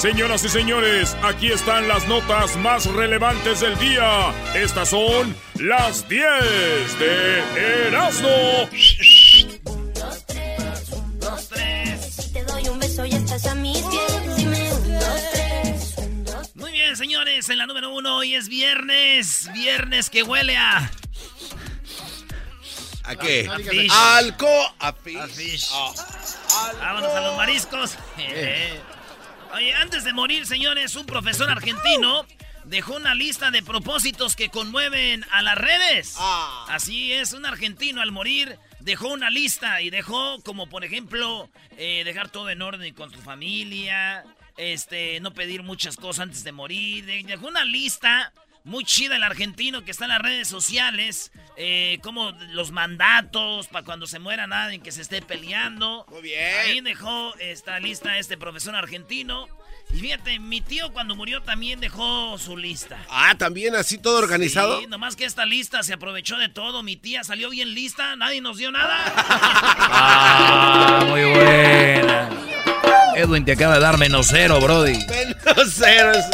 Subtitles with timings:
[0.00, 4.32] Señoras y señores, aquí están las notas más relevantes del día.
[4.54, 8.62] Estas son las 10 de Erasmo.
[9.66, 12.14] Un, dos, tres, un, dos, tres.
[12.14, 16.24] Si te doy un beso y estás a mis pies, dime un, dos, tres, un,
[16.24, 19.50] dos, Muy bien, señores, en la número uno hoy es viernes.
[19.52, 20.90] Viernes que huele a.
[23.04, 23.46] ¿A qué?
[23.52, 23.92] A fish.
[23.92, 25.18] Alco, a fish.
[25.18, 25.70] A fish.
[26.80, 27.98] Vámonos a los mariscos.
[29.54, 32.24] Oye, antes de morir, señores, un profesor argentino
[32.64, 36.14] dejó una lista de propósitos que conmueven a las redes.
[36.18, 36.66] Ah.
[36.68, 42.02] Así es, un argentino al morir dejó una lista y dejó como, por ejemplo, eh,
[42.04, 44.24] dejar todo en orden con tu familia,
[44.56, 47.04] este, no pedir muchas cosas antes de morir.
[47.06, 48.32] De- Dejó una lista
[48.64, 53.84] muy chida el argentino que está en las redes sociales, eh, como los mandatos para
[53.84, 56.06] cuando se muera nadie que se esté peleando.
[56.10, 56.56] Muy bien.
[56.64, 59.46] Ahí dejó esta lista este profesor argentino.
[59.92, 62.98] Y fíjate, mi tío cuando murió también dejó su lista.
[63.08, 64.78] Ah, también así todo organizado.
[64.80, 66.82] Sí, nomás que esta lista se aprovechó de todo.
[66.84, 69.02] Mi tía salió bien lista, nadie nos dio nada.
[69.92, 72.28] Ah, muy buena.
[73.16, 74.96] Edwin te acaba de dar menos cero, Brody.
[75.08, 76.12] Menos cero.
[76.12, 76.26] es-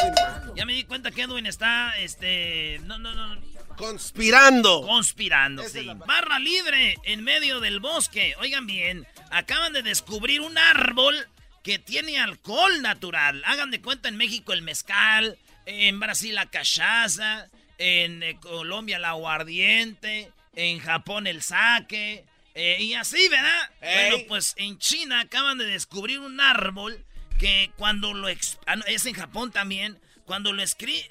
[1.06, 3.40] cuenta que Edwin está, este, no, no, no,
[3.76, 4.82] Conspirando.
[4.82, 5.88] conspirando, Esa sí.
[6.06, 8.34] Barra libre en medio del bosque.
[8.40, 11.14] Oigan bien, acaban de descubrir un árbol
[11.62, 13.42] que tiene alcohol natural.
[13.44, 19.10] Hagan de cuenta en México el mezcal, en Brasil la cachaza, en eh, Colombia la
[19.10, 22.24] aguardiente, en Japón el sake,
[22.54, 23.70] eh, y así, ¿verdad?
[23.82, 24.10] Ey.
[24.10, 27.04] Bueno, pues en China acaban de descubrir un árbol
[27.38, 28.28] que cuando lo...
[28.28, 29.98] ah, es en Japón también.
[30.26, 30.62] Cuando lo,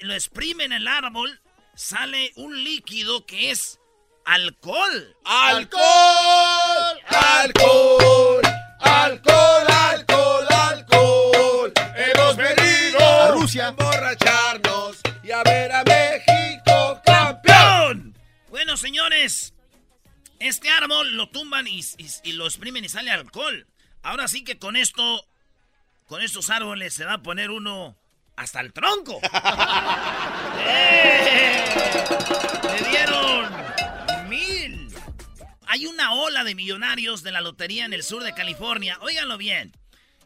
[0.02, 1.40] lo exprimen el árbol,
[1.74, 3.80] sale un líquido que es
[4.26, 5.16] alcohol.
[5.24, 7.00] ¡Alcohol!
[7.08, 8.42] ¡Alcohol!
[8.80, 9.66] ¡Alcohol!
[9.70, 10.48] ¡Alcohol!
[10.50, 11.74] ¡Alcohol!
[11.96, 18.18] Hemos venido a Rusia a emborracharnos y a ver a México campeón.
[18.50, 19.54] Bueno, señores,
[20.40, 23.66] este árbol lo tumban y, y- y lo exprimen y sale alcohol.
[24.04, 25.26] Ahora sí que con esto,
[26.06, 27.96] con estos árboles se va a poner uno
[28.36, 29.20] hasta el tronco.
[30.68, 31.64] ¡Eh!
[32.64, 34.90] Le dieron mil.
[35.68, 38.98] Hay una ola de millonarios de la lotería en el sur de California.
[39.02, 39.72] Óiganlo bien.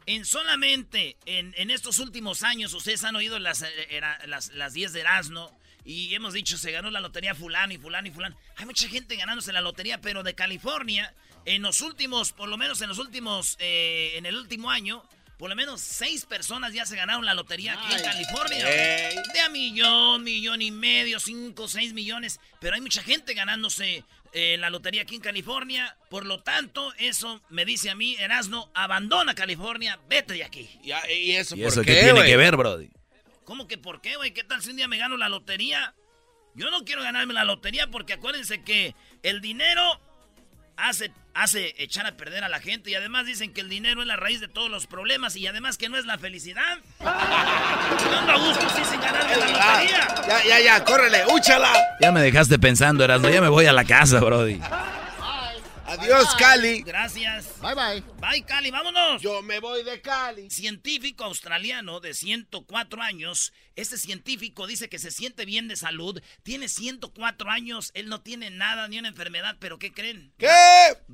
[0.06, 4.74] En solamente en, en estos últimos años, ustedes han oído las, eh, era- las, las
[4.74, 5.56] 10 de Erasmo
[5.86, 8.36] y hemos dicho se ganó la lotería fulano y fulano y fulano.
[8.58, 11.14] Hay mucha gente ganándose la lotería, pero de California,
[11.46, 15.04] en los últimos, por lo menos en los últimos, eh, en el último año,
[15.40, 18.66] por lo menos seis personas ya se ganaron la lotería aquí en California.
[18.66, 22.42] De a millón, millón y medio, cinco, seis millones.
[22.60, 25.96] Pero hay mucha gente ganándose eh, la lotería aquí en California.
[26.10, 30.70] Por lo tanto, eso me dice a mí, Erasno, abandona California, vete de aquí.
[30.84, 32.90] ¿Y, y eso ¿Y por eso qué, qué tiene que ver, Brody?
[33.46, 34.34] ¿Cómo que por qué, güey?
[34.34, 35.96] ¿Qué tal si un día me gano la lotería?
[36.54, 40.02] Yo no quiero ganarme la lotería porque acuérdense que el dinero
[40.82, 44.08] hace, hace echar a perder a la gente y además dicen que el dinero es
[44.08, 46.80] la raíz de todos los problemas y además que no es la felicidad.
[47.00, 50.08] Ando a gusto sí, sin ganarme la lotería.
[50.10, 51.72] Ah, Ya, ya, ya, córrele, úchala.
[52.02, 53.30] Ya me dejaste pensando, Erasmo.
[53.30, 54.60] Ya me voy a la casa, Brody.
[55.90, 56.84] Adiós, Cali.
[56.84, 57.60] Gracias.
[57.62, 58.04] Bye bye.
[58.22, 59.20] Bye, Cali, vámonos.
[59.24, 60.48] Yo me voy de Cali.
[60.52, 63.54] Científico australiano de 104 años.
[63.76, 66.22] Este científico dice que se siente bien de salud.
[66.44, 67.90] Tiene 104 años.
[67.96, 69.58] Él no tiene nada ni una enfermedad.
[69.60, 70.32] ¿Pero qué creen?
[70.38, 70.48] ¿Qué?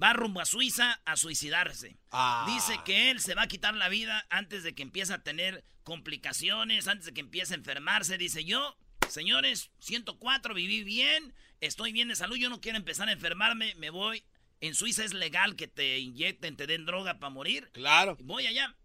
[0.02, 1.96] Va rumbo a Suiza a suicidarse.
[2.12, 2.46] Ah.
[2.54, 5.64] Dice que él se va a quitar la vida antes de que empiece a tener
[5.84, 8.18] complicaciones, antes de que empiece a enfermarse.
[8.18, 8.76] Dice yo,
[9.08, 11.34] señores, 104, viví bien.
[11.62, 14.26] estoy bien de salud, yo no quiero empezar a enfermarme, me voy.
[14.68, 17.70] En Suiza es legal que te inyecten, te den droga para morir.
[17.74, 18.18] Claro.
[18.22, 18.76] Voy allá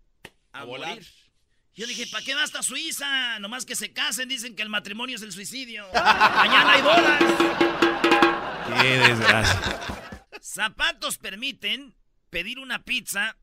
[0.53, 0.91] a, A volar.
[0.91, 1.07] morir.
[1.75, 3.39] Yo dije, ¿para qué va hasta Suiza?
[3.39, 5.87] Nomás que se casen, dicen que el matrimonio es el suicidio.
[5.95, 7.23] Mañana hay bodas.
[8.83, 10.27] Qué desgracia.
[10.43, 11.95] Zapatos permiten
[12.29, 13.39] pedir una pizza,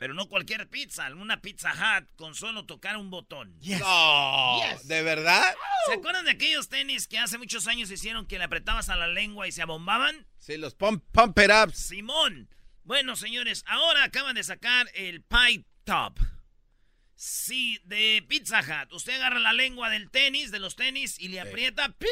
[0.00, 3.54] pero no cualquier pizza, una pizza hut con solo tocar un botón.
[3.60, 5.54] No, ¿de verdad?
[5.86, 9.08] ¿Se acuerdan de aquellos tenis que hace muchos años hicieron que le apretabas a la
[9.08, 10.26] lengua y se abombaban?
[10.38, 11.76] Sí, los pump, pump it ups.
[11.76, 12.48] Simón.
[12.82, 16.18] Bueno, señores, ahora acaban de sacar el Pie Top.
[17.14, 18.94] Sí, de Pizza Hut.
[18.94, 22.08] Usted agarra la lengua del tenis, de los tenis, y le aprieta, ¡pin!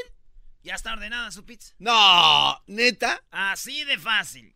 [0.63, 1.75] Ya está ordenada su pizza.
[1.79, 3.25] No, neta.
[3.31, 4.55] Así de fácil.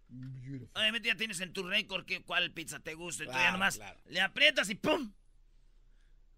[0.74, 3.52] Obviamente ya tienes en tu récord que, cuál pizza te gusta y tú ya Claro,
[3.52, 4.00] nomás claro.
[4.06, 5.12] le aprietas y ¡pum!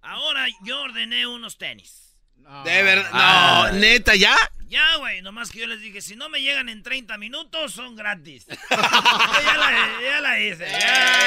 [0.03, 2.17] Ahora yo ordené unos tenis.
[2.37, 3.11] De verdad.
[3.13, 3.69] Ah.
[3.73, 4.37] No, neta, ¿ya?
[4.67, 7.95] Ya, güey, nomás que yo les dije, si no me llegan en 30 minutos, son
[7.97, 8.47] gratis.
[8.71, 10.79] Ya, la, ya la hice, ya,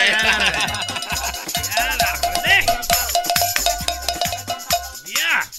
[0.07, 0.86] ya, la-
[1.75, 2.65] ya la ordené.
[5.06, 5.50] Ya.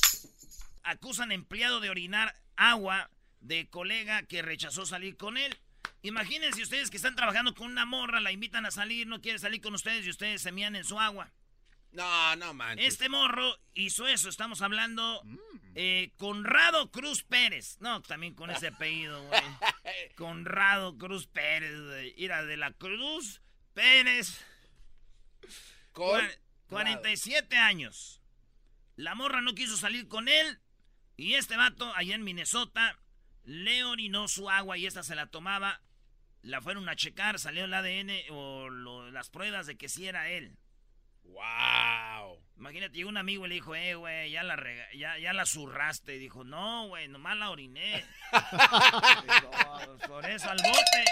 [0.82, 3.10] Acusan empleado de orinar agua
[3.40, 5.56] de colega que rechazó salir con él.
[6.02, 9.60] Imagínense ustedes que están trabajando con una morra, la invitan a salir, no quiere salir
[9.60, 11.32] con ustedes y ustedes se mían en su agua.
[11.90, 12.86] No, no manches.
[12.86, 15.22] Este morro hizo eso, estamos hablando
[15.74, 17.78] eh, Conrado Cruz Pérez.
[17.80, 19.40] No, también con ese apellido, güey.
[20.16, 22.14] Conrado Cruz Pérez, güey.
[22.16, 23.40] Ira de la Cruz
[23.74, 24.38] Pérez.
[25.92, 28.20] Con- Cua- 47 años.
[28.96, 30.60] La morra no quiso salir con él.
[31.16, 32.98] Y este vato, allá en Minnesota,
[33.44, 35.80] le orinó su agua y esta se la tomaba.
[36.42, 40.28] La fueron a checar, salió el ADN o lo- las pruebas de que sí era
[40.30, 40.56] él.
[41.24, 42.38] Wow.
[42.56, 45.44] Imagínate, llegó un amigo y le dijo, eh, güey, ya la, rega- ya, ya la
[45.46, 46.16] zurraste.
[46.16, 48.04] Y dijo, no, güey, nomás la oriné.
[48.32, 51.04] Dijo, "Oh, por eso al bote.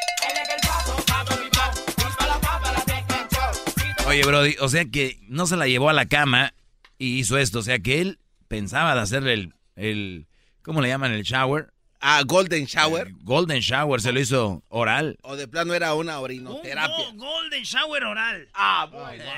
[4.06, 6.54] Oye, Brody, o sea que no se la llevó a la cama
[6.98, 7.58] y hizo esto.
[7.58, 8.18] O sea que él
[8.48, 10.26] pensaba de hacerle el, el
[10.62, 11.12] ¿cómo le llaman?
[11.12, 11.72] El shower.
[12.08, 13.08] Ah, Golden Shower.
[13.08, 15.18] El golden shower, se lo hizo oral.
[15.22, 16.94] O de plano era una Un orinoterapia.
[17.14, 18.48] go- golden shower oral.
[18.54, 19.24] Ah, bueno.
[19.24, 19.36] Eh,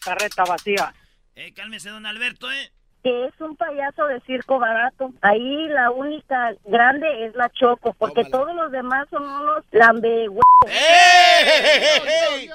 [0.00, 0.92] carreta vacía.
[1.36, 2.72] eh, cálmese, don Alberto, ¿eh?
[3.04, 5.12] Que es un payaso de circo barato.
[5.22, 8.30] Ahí la única grande es la Choco, porque Tómala.
[8.44, 10.26] todos los demás son unos lambe
[10.66, 12.50] ¡Ey!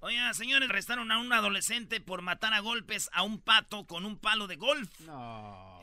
[0.00, 4.16] Oiga, señores, arrestaron a un adolescente por matar a golpes a un pato con un
[4.18, 4.88] palo de golf.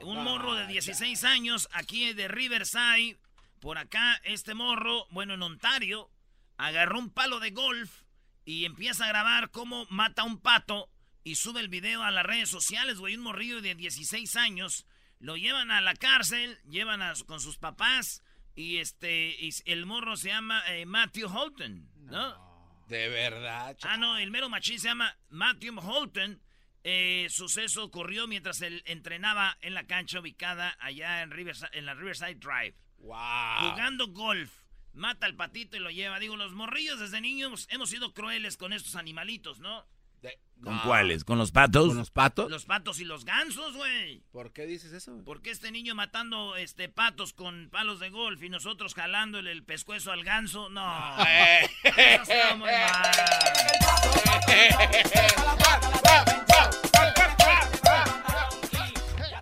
[0.03, 3.19] un morro de 16 años aquí de Riverside.
[3.59, 6.09] Por acá, este morro, bueno, en Ontario,
[6.57, 8.03] agarró un palo de golf
[8.45, 10.89] y empieza a grabar cómo mata a un pato
[11.23, 13.15] y sube el video a las redes sociales, güey.
[13.17, 14.85] Un morrillo de 16 años.
[15.19, 18.21] Lo llevan a la cárcel, llevan a- con sus papás
[18.55, 22.44] y este, y el morro se llama eh, Matthew Holton, ¿no?
[22.87, 23.77] De verdad.
[23.83, 26.41] Ah, no, el mero machín se llama Matthew Holton.
[26.83, 31.95] Eh, suceso ocurrió mientras él entrenaba en la cancha ubicada allá en, Riverside, en la
[31.95, 32.75] Riverside Drive.
[32.99, 33.71] Wow.
[33.71, 34.51] Jugando golf.
[34.93, 36.19] Mata al patito y lo lleva.
[36.19, 39.85] Digo, los morrillos desde niños hemos sido crueles con estos animalitos, ¿no?
[40.25, 40.83] De- ¿Con no.
[40.83, 41.23] cuáles?
[41.25, 41.89] ¿Con los patos?
[41.89, 42.49] ¿Con los patos?
[42.49, 44.23] Los patos y los gansos, güey.
[44.31, 45.21] ¿Por qué dices eso?
[45.25, 49.63] ¿Por qué este niño matando este patos con palos de golf y nosotros jalándole el
[49.63, 50.69] pescuezo al ganso?
[50.69, 51.17] No.
[51.83, 53.11] Eso está muy mal.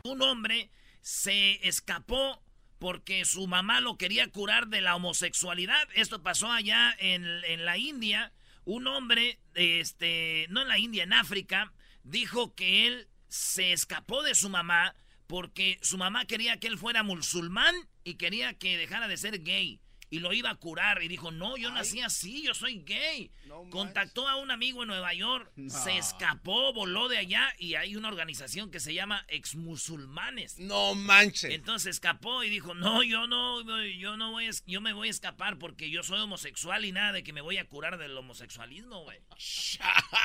[0.03, 0.69] Un hombre
[1.01, 2.41] se escapó
[2.79, 5.87] porque su mamá lo quería curar de la homosexualidad.
[5.95, 8.33] Esto pasó allá en, en la India.
[8.65, 14.35] Un hombre, este, no en la India, en África, dijo que él se escapó de
[14.35, 14.95] su mamá
[15.27, 19.79] porque su mamá quería que él fuera musulmán y quería que dejara de ser gay.
[20.13, 21.01] Y lo iba a curar.
[21.01, 23.31] Y dijo, no, yo nací así, yo soy gay.
[23.45, 27.95] No Contactó a un amigo en Nueva York, se escapó, voló de allá y hay
[27.95, 30.59] una organización que se llama Exmusulmanes.
[30.59, 31.51] No manches.
[31.51, 35.07] Entonces escapó y dijo, no, yo no, yo no voy, a es- yo me voy
[35.07, 38.15] a escapar porque yo soy homosexual y nada de que me voy a curar del
[38.15, 39.17] homosexualismo, güey.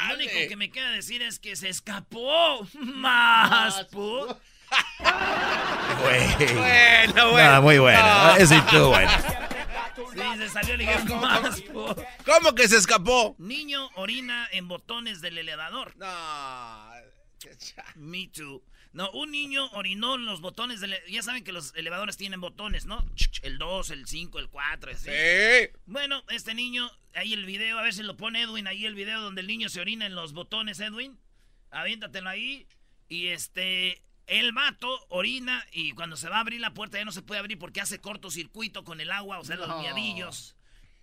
[0.08, 3.86] Lo único que me queda decir es que se escapó más,
[6.02, 6.54] Güey.
[6.54, 7.54] Bueno, bueno.
[7.54, 7.98] No, muy bueno.
[8.00, 8.36] No.
[8.36, 9.10] Ese y tú, bueno.
[10.12, 11.62] Sí, se salió el dije, más,
[12.24, 13.34] ¿Cómo que se escapó?
[13.38, 15.96] Niño orina en botones del elevador.
[15.96, 16.90] No.
[17.96, 18.62] Me too.
[18.92, 20.94] No, un niño orinó en los botones del...
[21.08, 23.04] Ya saben que los elevadores tienen botones, ¿no?
[23.42, 25.10] El 2, el 5, el 4, así.
[25.10, 25.70] Sí.
[25.86, 29.20] Bueno, este niño, ahí el video, a ver si lo pone Edwin, ahí el video
[29.20, 31.18] donde el niño se orina en los botones, Edwin.
[31.70, 32.66] Aviéntatelo ahí.
[33.08, 37.12] Y este, El vato orina y cuando se va a abrir la puerta ya no
[37.12, 39.80] se puede abrir porque hace cortocircuito con el agua, o sea, los No.
[39.80, 40.54] miadillos.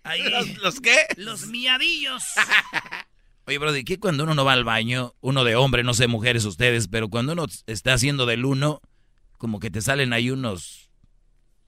[0.04, 0.22] Ahí.
[0.30, 0.96] ¿Los, los qué?
[1.16, 2.22] Los miadillos.
[3.46, 6.44] Oye, Brody, ¿qué cuando uno no va al baño, uno de hombre, no sé, mujeres
[6.44, 8.80] ustedes, pero cuando uno está haciendo del uno,
[9.38, 10.90] como que te salen ahí unos...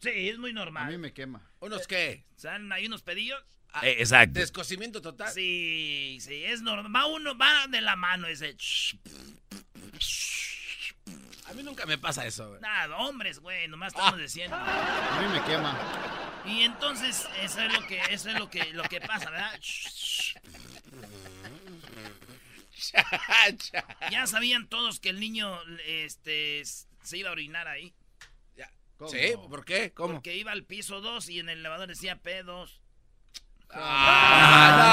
[0.01, 0.91] Sí, es muy A normal.
[0.93, 1.41] mí me quema.
[1.61, 2.25] ¿Unos qué?
[2.37, 3.41] ¿Salen ahí unos pedillos?
[3.73, 4.39] Ah, Eh, exacto.
[4.41, 5.31] Descocimiento total.
[5.33, 6.95] Sí, sí, es normal.
[6.95, 8.57] Va uno, va de la mano ese.
[11.49, 12.61] A mí nunca me pasa eso, güey.
[12.61, 14.57] Nada, hombres, güey, nomás estamos diciendo.
[14.57, 15.77] A mí me quema.
[16.45, 19.59] Y entonces, eso es lo que, eso es lo que, lo que pasa, ¿verdad?
[24.11, 27.95] Ya sabían todos que el niño, este, se iba a orinar ahí.
[28.97, 29.11] ¿Cómo?
[29.11, 29.35] ¿Sí?
[29.49, 29.93] ¿Por qué?
[29.93, 30.15] ¿Cómo?
[30.15, 32.81] Porque iba al piso 2 y en el elevador decía P2.
[33.71, 34.88] Ah,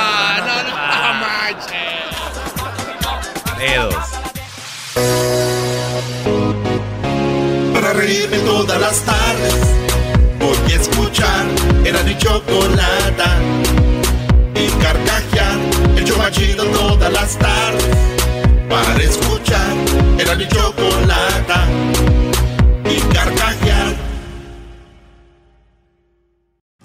[17.33, 17.97] tardes
[18.69, 19.73] Para escuchar
[20.19, 21.04] Era mi chocolata